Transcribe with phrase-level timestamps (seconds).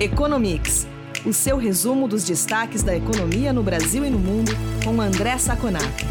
[0.00, 0.86] Economics,
[1.26, 4.52] o seu resumo dos destaques da economia no Brasil e no mundo,
[4.84, 6.04] com André Saconato.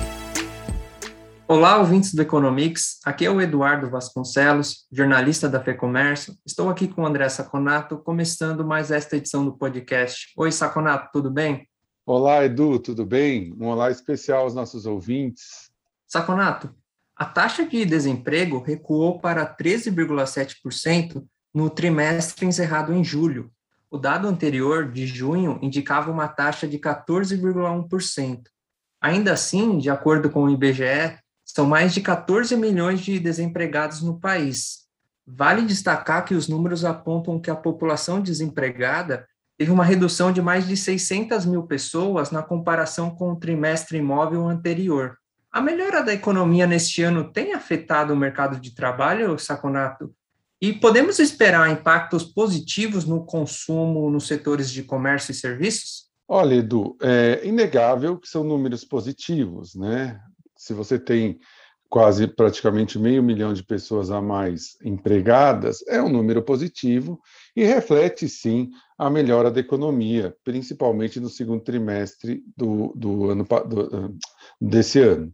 [1.48, 3.00] Olá, ouvintes do Economics.
[3.06, 6.36] Aqui é o Eduardo Vasconcelos, jornalista da FEComércio.
[6.46, 10.34] Estou aqui com o André Saconato, começando mais esta edição do podcast.
[10.36, 11.66] Oi, Saconato, tudo bem?
[12.06, 13.56] Olá, Edu, tudo bem?
[13.58, 15.72] Um olá especial aos nossos ouvintes.
[16.06, 16.76] Saconato,
[17.16, 23.50] a taxa de desemprego recuou para 13,7% no trimestre encerrado em julho,
[23.90, 28.42] o dado anterior, de junho, indicava uma taxa de 14,1%.
[29.02, 34.20] Ainda assim, de acordo com o IBGE, são mais de 14 milhões de desempregados no
[34.20, 34.88] país.
[35.26, 39.26] Vale destacar que os números apontam que a população desempregada
[39.58, 44.48] teve uma redução de mais de 600 mil pessoas na comparação com o trimestre imóvel
[44.48, 45.18] anterior.
[45.52, 50.14] A melhora da economia neste ano tem afetado o mercado de trabalho, Saconato?
[50.60, 56.08] E podemos esperar impactos positivos no consumo nos setores de comércio e serviços?
[56.28, 60.20] Olha, Edu, é inegável que são números positivos, né?
[60.58, 61.40] Se você tem
[61.90, 67.20] quase praticamente meio milhão de pessoas a mais empregadas, é um número positivo
[67.56, 74.18] e reflete sim a melhora da economia, principalmente no segundo trimestre do, do ano do,
[74.60, 75.32] desse ano,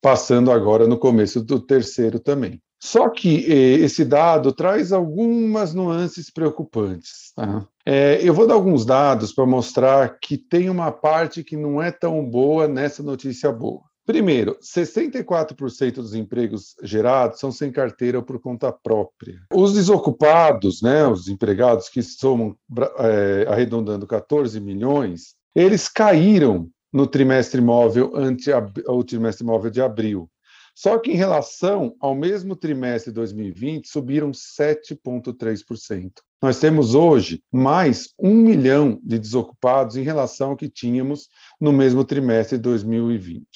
[0.00, 2.60] passando agora no começo do terceiro também.
[2.84, 7.32] Só que eh, esse dado traz algumas nuances preocupantes.
[7.36, 7.64] Tá?
[7.86, 11.92] É, eu vou dar alguns dados para mostrar que tem uma parte que não é
[11.92, 13.82] tão boa nessa notícia boa.
[14.04, 19.38] Primeiro, 64% dos empregos gerados são sem carteira ou por conta própria.
[19.54, 22.56] Os desocupados, né, os empregados que somam,
[22.98, 28.50] é, arredondando 14 milhões, eles caíram no trimestre móvel ante
[28.88, 30.28] o trimestre móvel de abril.
[30.74, 36.12] Só que em relação ao mesmo trimestre de 2020, subiram 7,3%.
[36.42, 41.28] Nós temos hoje mais um milhão de desocupados em relação ao que tínhamos
[41.60, 43.46] no mesmo trimestre de 2020.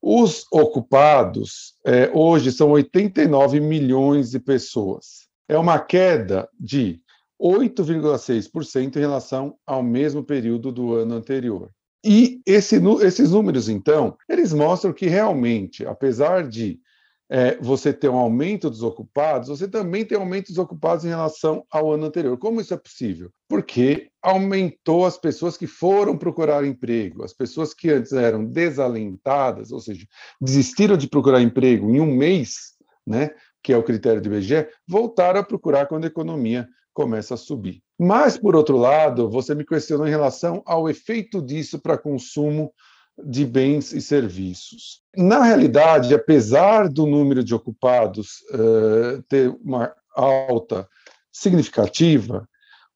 [0.00, 5.28] Os ocupados é, hoje são 89 milhões de pessoas.
[5.48, 7.00] É uma queda de
[7.40, 11.70] 8,6% em relação ao mesmo período do ano anterior.
[12.04, 16.80] E esse, esses números, então, eles mostram que realmente, apesar de
[17.30, 21.64] é, você ter um aumento dos ocupados, você também tem aumento dos ocupados em relação
[21.70, 22.36] ao ano anterior.
[22.36, 23.30] Como isso é possível?
[23.48, 29.80] Porque aumentou as pessoas que foram procurar emprego, as pessoas que antes eram desalentadas, ou
[29.80, 30.06] seja,
[30.40, 32.74] desistiram de procurar emprego em um mês,
[33.06, 33.30] né,
[33.62, 37.82] que é o critério do IBGE, voltaram a procurar quando a economia começa a subir.
[37.98, 42.72] Mas, por outro lado, você me questionou em relação ao efeito disso para consumo
[43.24, 45.02] de bens e serviços.
[45.16, 50.88] Na realidade, apesar do número de ocupados uh, ter uma alta
[51.30, 52.48] significativa,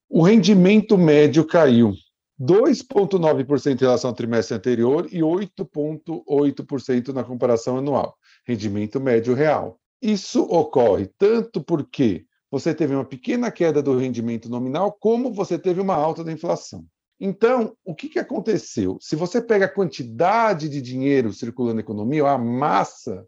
[0.08, 1.92] o rendimento médio caiu
[2.40, 9.78] 2,9% em relação ao trimestre anterior e 8,8% na comparação anual, rendimento médio real.
[10.00, 12.26] Isso ocorre tanto porque
[12.58, 16.86] você teve uma pequena queda do rendimento nominal, como você teve uma alta da inflação.
[17.20, 18.96] Então, o que, que aconteceu?
[18.98, 23.26] Se você pega a quantidade de dinheiro circulando na economia, a massa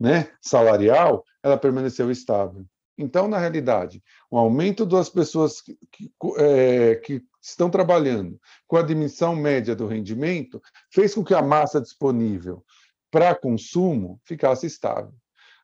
[0.00, 2.64] né, salarial, ela permaneceu estável.
[2.96, 8.82] Então, na realidade, o aumento das pessoas que, que, é, que estão trabalhando com a
[8.82, 12.64] dimensão média do rendimento fez com que a massa disponível
[13.10, 15.12] para consumo ficasse estável.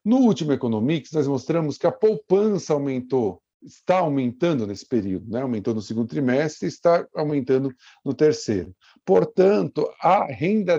[0.04, 5.42] No último Economics, nós mostramos que a poupança aumentou, está aumentando nesse período, né?
[5.42, 8.74] aumentou no segundo trimestre e está aumentando no terceiro.
[9.04, 10.78] Portanto, a renda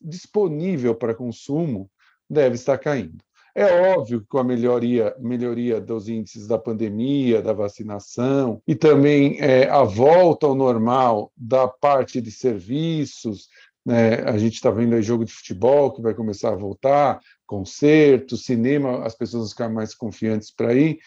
[0.00, 1.90] disponível para consumo
[2.28, 3.24] deve estar caindo.
[3.56, 9.40] É óbvio que com a melhoria, melhoria dos índices da pandemia, da vacinação e também
[9.40, 13.48] é, a volta ao normal da parte de serviços,
[13.86, 14.16] né?
[14.24, 19.06] A gente está vendo aí jogo de futebol que vai começar a voltar, concertos, cinema,
[19.06, 20.98] as pessoas vão ficar mais confiantes para ir,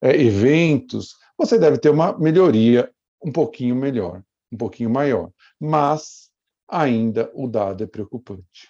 [0.00, 1.16] é, eventos.
[1.36, 2.88] Você deve ter uma melhoria
[3.20, 4.22] um pouquinho melhor,
[4.52, 5.30] um pouquinho maior.
[5.60, 6.30] Mas
[6.68, 8.68] ainda o dado é preocupante.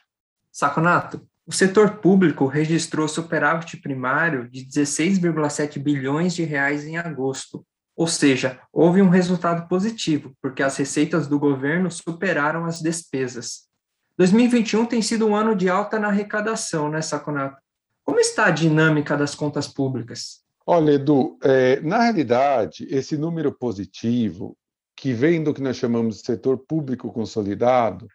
[0.51, 7.67] Saconato, o setor público registrou superávit primário de 16,7 bilhões de reais em agosto,
[7.99, 13.67] ou seja, houve um resultado positivo, porque as receitas do governo superaram as despesas.
[14.17, 17.61] 2021 tem sido um ano de alta na arrecadação, né, Saconato?
[18.05, 20.45] Como está a dinâmica das contas públicas?
[20.65, 24.57] Olha, Edu, é, na realidade, esse número positivo,
[24.97, 28.07] que vem do que nós chamamos de setor público consolidado,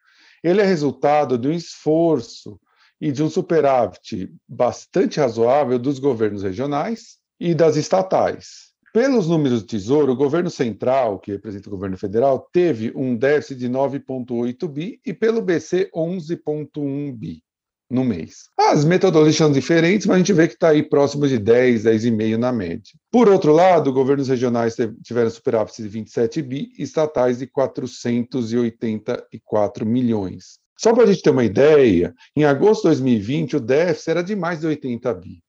[0.42, 2.58] ele é resultado de um esforço
[3.02, 8.73] e de um superávit bastante razoável dos governos regionais e das estatais.
[8.94, 13.58] Pelos números do Tesouro, o governo central, que representa o governo federal, teve um déficit
[13.58, 17.42] de 9,8 bi e pelo BC 11,1 bi
[17.90, 18.50] no mês.
[18.56, 22.38] As metodologias são diferentes, mas a gente vê que está aí próximo de 10, 10,5
[22.38, 22.94] na média.
[23.12, 30.60] Por outro lado, governos regionais tiveram superávit de 27 bi e estatais de 484 milhões.
[30.78, 34.36] Só para a gente ter uma ideia, em agosto de 2020 o déficit era de
[34.36, 35.42] mais de 80 bi.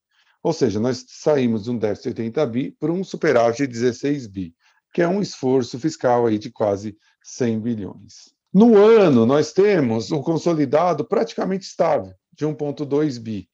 [0.44, 4.26] Ou seja, nós saímos de um déficit de 80 bi para um superávit de 16
[4.26, 4.54] bi,
[4.92, 8.34] que é um esforço fiscal aí de quase 100 bilhões.
[8.52, 13.48] No ano, nós temos um consolidado praticamente estável, de 1,2 bi,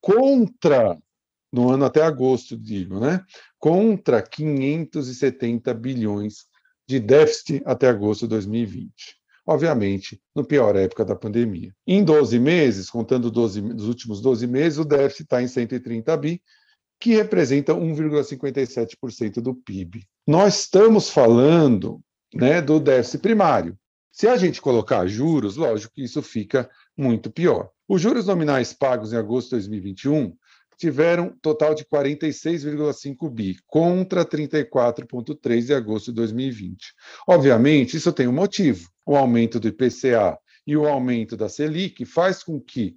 [0.00, 0.96] contra,
[1.52, 3.24] no ano até agosto, digo, né?
[3.58, 6.46] Contra 570 bilhões
[6.86, 9.16] de déficit até agosto de 2020.
[9.46, 11.72] Obviamente, no pior época da pandemia.
[11.86, 16.42] Em 12 meses, contando 12, os últimos 12 meses, o déficit está em 130 bi,
[16.98, 20.04] que representa 1,57% do PIB.
[20.26, 22.00] Nós estamos falando
[22.34, 23.78] né, do déficit primário,
[24.16, 27.68] se a gente colocar juros, lógico que isso fica muito pior.
[27.86, 30.34] Os juros nominais pagos em agosto de 2021
[30.76, 36.94] tiveram total de 46,5 bi, contra 34,3 de agosto de 2020.
[37.28, 38.88] Obviamente, isso tem um motivo.
[39.06, 42.96] O aumento do IPCA e o aumento da Selic faz com que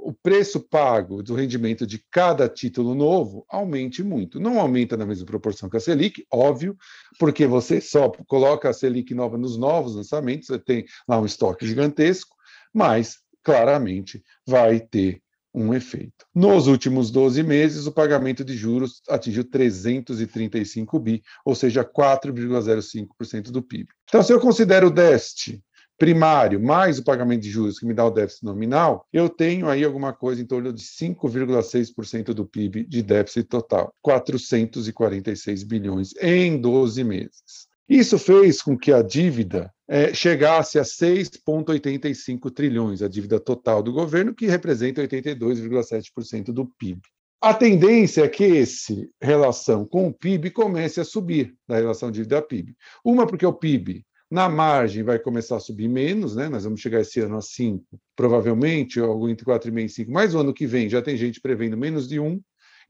[0.00, 4.38] o preço pago do rendimento de cada título novo aumente muito.
[4.38, 6.76] Não aumenta na mesma proporção que a Selic, óbvio,
[7.18, 11.66] porque você só coloca a Selic nova nos novos lançamentos, você tem lá um estoque
[11.66, 12.36] gigantesco,
[12.72, 15.20] mas claramente vai ter
[15.62, 16.26] um efeito.
[16.34, 23.62] Nos últimos 12 meses, o pagamento de juros atingiu 335 bi, ou seja, 4,05% do
[23.62, 23.88] PIB.
[24.08, 25.62] Então, se eu considero o déficit
[25.98, 29.84] primário mais o pagamento de juros, que me dá o déficit nominal, eu tenho aí
[29.84, 37.02] alguma coisa em torno de 5,6% do PIB de déficit total, 446 bilhões em 12
[37.02, 37.66] meses.
[37.88, 43.92] Isso fez com que a dívida é, chegasse a 6,85 trilhões, a dívida total do
[43.92, 47.00] governo, que representa 82,7% do PIB.
[47.40, 52.74] A tendência é que essa relação com o PIB comece a subir, da relação dívida-PIB.
[53.04, 56.48] Uma, porque o PIB na margem vai começar a subir menos, né?
[56.48, 60.12] Nós vamos chegar esse ano a 5, provavelmente, algo entre 4,5 e 5.
[60.12, 62.40] Mas o ano que vem já tem gente prevendo menos de 1.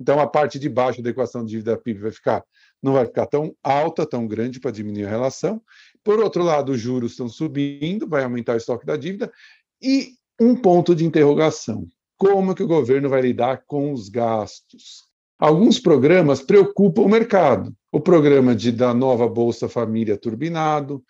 [0.00, 2.42] Então a parte de baixo da equação dívida PIB vai ficar
[2.82, 5.60] não vai ficar tão alta, tão grande para diminuir a relação.
[6.08, 9.30] Por outro lado, os juros estão subindo, vai aumentar o estoque da dívida
[9.78, 15.06] e um ponto de interrogação: como que o governo vai lidar com os gastos?
[15.38, 17.76] Alguns programas preocupam o mercado.
[17.92, 21.04] O programa de, da nova Bolsa Família turbinado,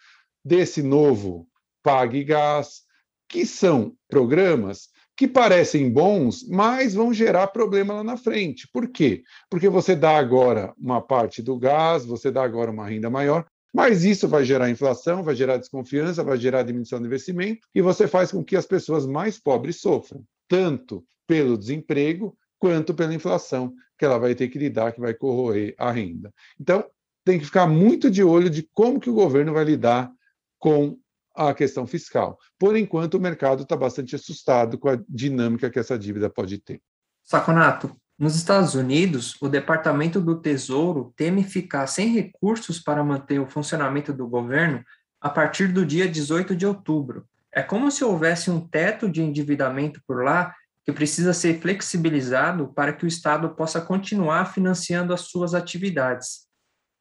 [0.45, 1.47] desse novo
[1.81, 2.81] Pague Gás,
[3.29, 8.69] que são programas que parecem bons, mas vão gerar problema lá na frente.
[8.73, 9.23] Por quê?
[9.49, 14.05] Porque você dá agora uma parte do gás, você dá agora uma renda maior, mas
[14.05, 18.31] isso vai gerar inflação, vai gerar desconfiança, vai gerar diminuição do investimento e você faz
[18.31, 24.19] com que as pessoas mais pobres sofram, tanto pelo desemprego quanto pela inflação que ela
[24.19, 26.33] vai ter que lidar, que vai corroer a renda.
[26.59, 26.85] Então,
[27.25, 30.11] tem que ficar muito de olho de como que o governo vai lidar
[30.59, 30.99] com
[31.35, 32.39] a questão fiscal.
[32.59, 36.81] Por enquanto, o mercado está bastante assustado com a dinâmica que essa dívida pode ter.
[37.23, 43.47] Saconato, nos Estados Unidos, o Departamento do Tesouro teme ficar sem recursos para manter o
[43.47, 44.83] funcionamento do governo
[45.21, 47.25] a partir do dia 18 de outubro.
[47.53, 50.53] É como se houvesse um teto de endividamento por lá
[50.85, 56.49] que precisa ser flexibilizado para que o Estado possa continuar financiando as suas atividades.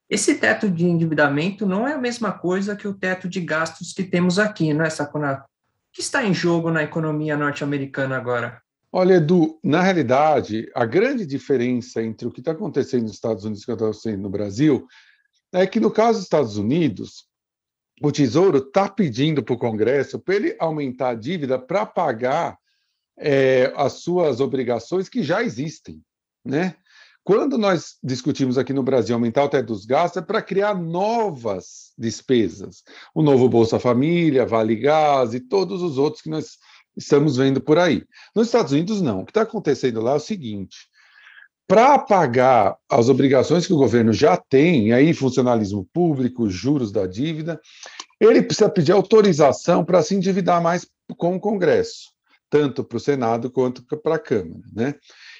[0.08, 4.04] Esse teto de endividamento não é a mesma coisa que o teto de gastos que
[4.04, 5.42] temos aqui, não é, Saconato?
[5.42, 5.46] O
[5.92, 8.62] que está em jogo na economia norte-americana agora?
[9.00, 13.60] Olha, Edu, na realidade, a grande diferença entre o que está acontecendo nos Estados Unidos
[13.60, 14.88] e o que está acontecendo no Brasil
[15.52, 17.24] é que, no caso dos Estados Unidos,
[18.02, 22.58] o Tesouro está pedindo para o Congresso para ele aumentar a dívida para pagar
[23.16, 26.02] é, as suas obrigações que já existem.
[26.44, 26.74] Né?
[27.22, 31.92] Quando nós discutimos aqui no Brasil aumentar o teto dos gastos, é para criar novas
[31.96, 32.82] despesas.
[33.14, 36.58] O novo Bolsa Família, Vale Gás e todos os outros que nós
[36.98, 38.04] estamos vendo por aí.
[38.34, 39.20] Nos Estados Unidos, não.
[39.20, 40.76] O que está acontecendo lá é o seguinte:
[41.66, 47.60] para pagar as obrigações que o governo já tem, aí funcionalismo público, juros da dívida,
[48.20, 50.86] ele precisa pedir autorização para se endividar mais
[51.16, 52.10] com o Congresso,
[52.50, 54.62] tanto para o Senado quanto para a Câmara.
[54.74, 54.94] Né?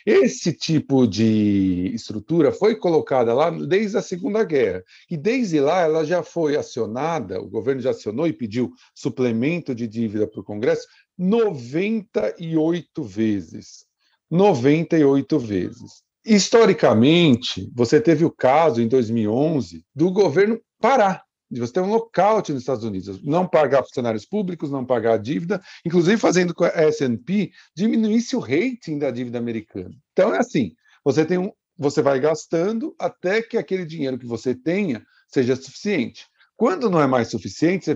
[0.06, 4.82] Esse tipo de estrutura foi colocada lá desde a Segunda Guerra.
[5.10, 9.86] E desde lá ela já foi acionada, o governo já acionou e pediu suplemento de
[9.86, 10.86] dívida para o Congresso
[11.18, 13.86] 98 vezes.
[14.30, 16.02] 98 vezes.
[16.24, 22.52] historicamente, você teve o caso em 2011 do governo parar de você ter um lockout
[22.52, 26.68] nos Estados Unidos, não pagar funcionários públicos, não pagar a dívida, inclusive fazendo com a
[26.68, 29.94] S&P diminuísse o rating da dívida americana.
[30.12, 30.72] Então é assim,
[31.02, 36.26] você tem um, você vai gastando até que aquele dinheiro que você tenha seja suficiente.
[36.56, 37.94] Quando não é mais suficiente, você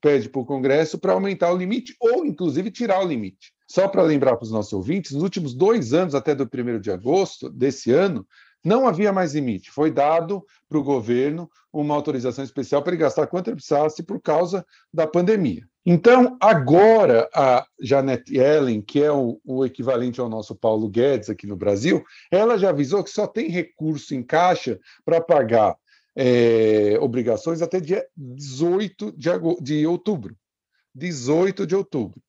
[0.00, 3.52] pede para o Congresso para aumentar o limite ou, inclusive, tirar o limite.
[3.68, 6.90] Só para lembrar para os nossos ouvintes, nos últimos dois anos, até do 1 de
[6.90, 8.26] agosto desse ano,
[8.64, 9.70] não havia mais limite.
[9.70, 14.20] Foi dado para o governo uma autorização especial para ele gastar quanto ele precisasse por
[14.20, 15.62] causa da pandemia.
[15.84, 21.46] Então, agora, a Janet Yellen, que é o, o, equivalente ao nosso Paulo Guedes aqui
[21.46, 25.76] no Brasil, ela já avisou que só tem recurso em caixa para pagar
[26.16, 29.28] é, obrigações até dia 18 de,
[29.60, 30.34] de outubro.
[30.94, 32.20] 18 de outubro.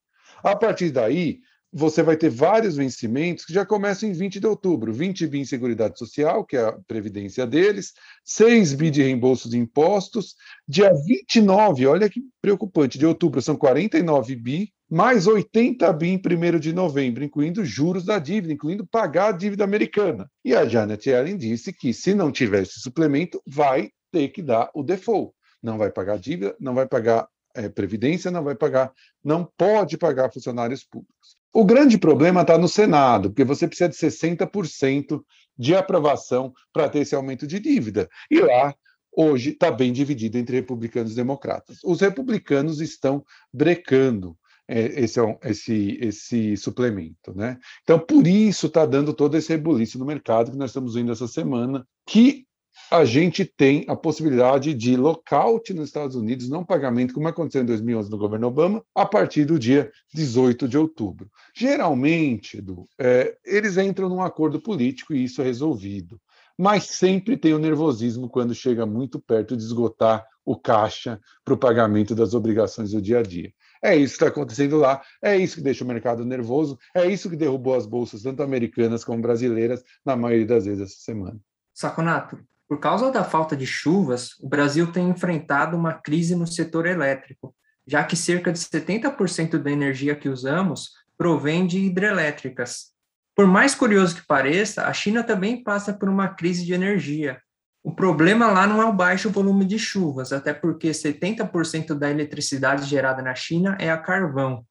[0.44, 1.40] A partir daí,
[1.72, 4.92] você vai ter vários vencimentos que já começam em 20 de outubro.
[4.92, 7.92] 20 bi em Seguridade Social, que é a previdência deles,
[8.24, 10.34] 6 bi de reembolso de impostos.
[10.66, 16.58] Dia 29, olha que preocupante, de outubro são 49 bi, mais 80 bi em 1
[16.58, 20.30] de novembro, incluindo juros da dívida, incluindo pagar a dívida americana.
[20.44, 24.70] E a Janet Yellen disse que se não tiver esse suplemento, vai ter que dar
[24.74, 25.32] o default.
[25.62, 30.32] Não vai pagar dívida, não vai pagar é, previdência, não vai pagar, não pode pagar
[30.32, 31.37] funcionários públicos.
[31.52, 35.22] O grande problema está no Senado, porque você precisa de 60%
[35.56, 38.08] de aprovação para ter esse aumento de dívida.
[38.30, 38.74] E lá,
[39.10, 41.78] hoje, está bem dividido entre republicanos e democratas.
[41.82, 44.36] Os republicanos estão brecando
[44.68, 47.34] é, esse, esse, esse suplemento.
[47.34, 47.58] Né?
[47.82, 51.26] Então, por isso está dando todo esse rebuliço no mercado que nós estamos vendo essa
[51.26, 52.46] semana, que
[52.90, 57.66] a gente tem a possibilidade de lockout nos Estados Unidos, não pagamento, como aconteceu em
[57.66, 61.30] 2011 no governo Obama, a partir do dia 18 de outubro.
[61.54, 66.20] Geralmente, Edu, é, eles entram num acordo político e isso é resolvido.
[66.56, 71.58] Mas sempre tem o nervosismo quando chega muito perto de esgotar o caixa para o
[71.58, 73.52] pagamento das obrigações do dia a dia.
[73.82, 77.30] É isso que está acontecendo lá, é isso que deixa o mercado nervoso, é isso
[77.30, 81.38] que derrubou as bolsas, tanto americanas como brasileiras, na maioria das vezes essa semana.
[81.72, 86.84] Saconato, por causa da falta de chuvas, o Brasil tem enfrentado uma crise no setor
[86.86, 87.54] elétrico,
[87.86, 92.92] já que cerca de 70% da energia que usamos provém de hidrelétricas.
[93.34, 97.40] Por mais curioso que pareça, a China também passa por uma crise de energia.
[97.82, 102.84] O problema lá não é o baixo volume de chuvas, até porque 70% da eletricidade
[102.84, 104.64] gerada na China é a carvão.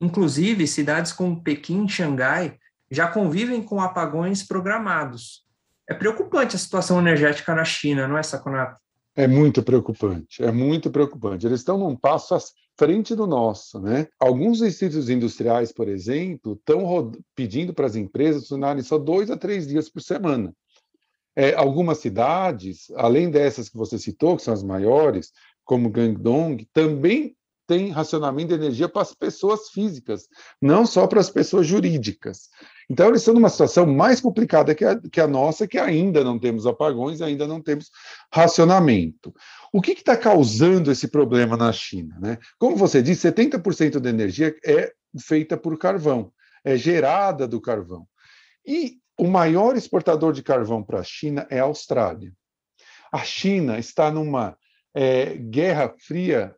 [0.00, 2.56] Inclusive, cidades como Pequim e Xangai
[2.90, 5.44] já convivem com apagões programados.
[5.90, 8.78] É preocupante a situação energética na China, não é, Saconato?
[9.16, 11.44] É muito preocupante, é muito preocupante.
[11.44, 12.38] Eles estão num passo à
[12.78, 14.06] frente do nosso, né?
[14.16, 19.66] Alguns institutos industriais, por exemplo, estão pedindo para as empresas funcionarem só dois a três
[19.66, 20.54] dias por semana.
[21.34, 25.32] É, algumas cidades, além dessas que você citou, que são as maiores,
[25.64, 30.28] como Guangdong, também tem racionamento de energia para as pessoas físicas,
[30.62, 32.48] não só para as pessoas jurídicas.
[32.90, 36.40] Então, eles estão numa situação mais complicada que a, que a nossa, que ainda não
[36.40, 37.88] temos apagões, ainda não temos
[38.34, 39.32] racionamento.
[39.72, 42.18] O que está causando esse problema na China?
[42.20, 42.36] Né?
[42.58, 46.32] Como você disse, 70% da energia é feita por carvão,
[46.64, 48.08] é gerada do carvão.
[48.66, 52.32] E o maior exportador de carvão para a China é a Austrália.
[53.12, 54.58] A China está numa
[54.92, 56.56] é, guerra fria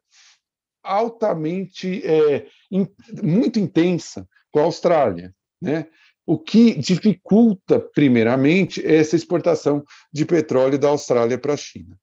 [0.82, 2.88] altamente, é, in,
[3.22, 5.34] muito intensa com a Austrália.
[5.60, 5.86] Né?
[6.24, 11.98] O que dificulta, primeiramente, essa exportação de petróleo da Austrália para a China.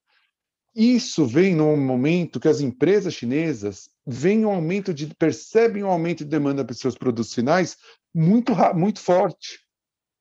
[0.74, 6.18] Isso vem num momento que as empresas chinesas veem um aumento de, percebem um aumento
[6.18, 7.76] de demanda para seus produtos finais
[8.14, 9.58] muito, muito forte.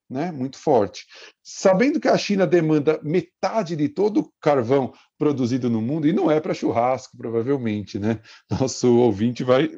[0.09, 1.05] Né, muito forte.
[1.43, 6.31] Sabendo que a China demanda metade de todo o carvão produzido no mundo, e não
[6.31, 8.19] é para churrasco, provavelmente, né?
[8.49, 9.69] Nosso ouvinte vai,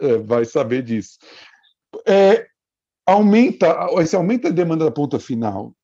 [0.00, 1.18] é, vai saber disso.
[2.06, 2.46] É,
[3.06, 5.74] aumenta, esse aumento da demanda da ponta final,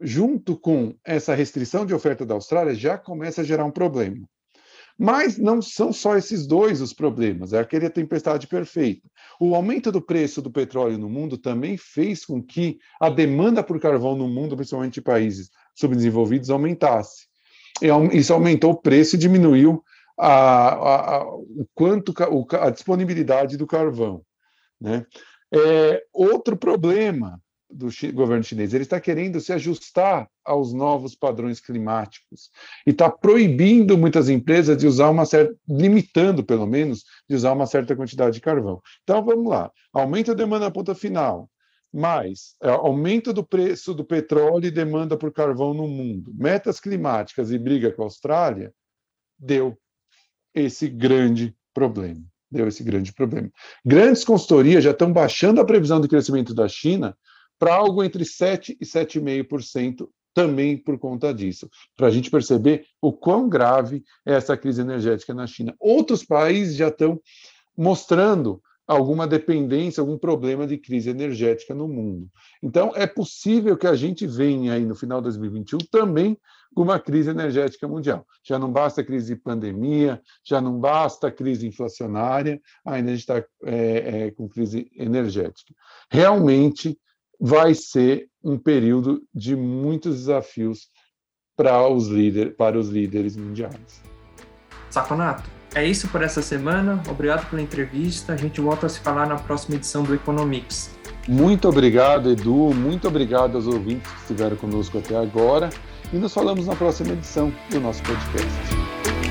[0.00, 4.26] junto com essa restrição de oferta da Austrália, já começa a gerar um problema.
[4.96, 9.08] Mas não são só esses dois os problemas, é aquele tempestade perfeita.
[9.40, 13.80] O aumento do preço do petróleo no mundo também fez com que a demanda por
[13.80, 17.26] carvão no mundo, principalmente em países subdesenvolvidos, aumentasse.
[18.12, 19.82] Isso aumentou o preço e diminuiu
[20.16, 22.14] a, a, a, o quanto
[22.60, 24.22] a disponibilidade do carvão.
[24.80, 25.04] Né?
[25.54, 32.50] É, outro problema do governo chinês, ele está querendo se ajustar aos novos padrões climáticos
[32.86, 37.66] e está proibindo muitas empresas de usar uma certa, limitando pelo menos, de usar uma
[37.66, 38.80] certa quantidade de carvão.
[39.02, 41.50] Então vamos lá, aumenta a demanda na ponta final,
[41.92, 47.50] mais é, aumento do preço do petróleo e demanda por carvão no mundo, metas climáticas
[47.50, 48.72] e briga com a Austrália,
[49.38, 49.76] deu
[50.54, 52.22] esse grande problema.
[52.54, 53.50] Deu esse grande problema.
[53.84, 57.16] Grandes consultorias já estão baixando a previsão de crescimento da China
[57.58, 63.12] para algo entre 7% e 7,5% também por conta disso, para a gente perceber o
[63.12, 65.74] quão grave é essa crise energética na China.
[65.80, 67.20] Outros países já estão
[67.76, 72.28] mostrando alguma dependência, algum problema de crise energética no mundo.
[72.62, 76.38] Então, é possível que a gente venha aí no final de 2021 também
[76.74, 78.26] com uma crise energética mundial.
[78.42, 83.14] Já não basta a crise de pandemia, já não basta a crise inflacionária, ainda a
[83.14, 85.72] gente está é, é, com crise energética.
[86.10, 86.98] Realmente
[87.40, 90.88] vai ser um período de muitos desafios
[91.56, 94.02] para os, líder, para os líderes mundiais.
[94.90, 97.02] Saconato, é isso por essa semana.
[97.08, 98.32] Obrigado pela entrevista.
[98.32, 100.90] A gente volta a se falar na próxima edição do Economics.
[101.26, 102.72] Muito obrigado, Edu.
[102.74, 105.70] Muito obrigado aos ouvintes que estiveram conosco até agora.
[106.12, 109.23] E nos falamos na próxima edição do nosso podcast.